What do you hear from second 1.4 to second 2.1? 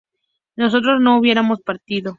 partido?